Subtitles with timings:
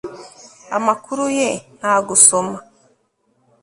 [0.77, 2.57] amakuru ye nta gusoma